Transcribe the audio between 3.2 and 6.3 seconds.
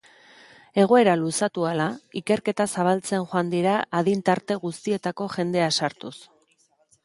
joan dira adin-tarte guztietako jendea sartuz.